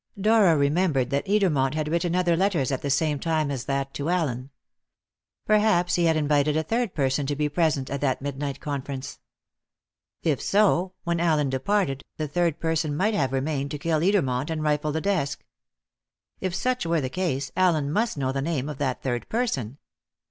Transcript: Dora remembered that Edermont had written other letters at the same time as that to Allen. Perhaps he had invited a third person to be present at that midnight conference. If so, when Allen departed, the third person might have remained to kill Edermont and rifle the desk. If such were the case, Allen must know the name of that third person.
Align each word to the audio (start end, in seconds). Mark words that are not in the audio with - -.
Dora 0.19 0.57
remembered 0.57 1.11
that 1.11 1.27
Edermont 1.27 1.75
had 1.75 1.87
written 1.87 2.15
other 2.15 2.35
letters 2.35 2.71
at 2.71 2.81
the 2.81 2.89
same 2.89 3.19
time 3.19 3.51
as 3.51 3.65
that 3.65 3.93
to 3.93 4.09
Allen. 4.09 4.49
Perhaps 5.45 5.93
he 5.93 6.05
had 6.05 6.17
invited 6.17 6.57
a 6.57 6.63
third 6.63 6.95
person 6.95 7.27
to 7.27 7.35
be 7.35 7.47
present 7.47 7.87
at 7.91 8.01
that 8.01 8.19
midnight 8.19 8.59
conference. 8.59 9.19
If 10.23 10.41
so, 10.41 10.93
when 11.03 11.19
Allen 11.19 11.51
departed, 11.51 12.03
the 12.17 12.27
third 12.27 12.59
person 12.59 12.97
might 12.97 13.13
have 13.13 13.31
remained 13.31 13.69
to 13.69 13.77
kill 13.77 13.99
Edermont 13.99 14.49
and 14.49 14.63
rifle 14.63 14.91
the 14.91 15.01
desk. 15.01 15.45
If 16.39 16.55
such 16.55 16.83
were 16.83 16.99
the 16.99 17.07
case, 17.07 17.51
Allen 17.55 17.91
must 17.91 18.17
know 18.17 18.31
the 18.31 18.41
name 18.41 18.69
of 18.69 18.79
that 18.79 19.03
third 19.03 19.29
person. 19.29 19.77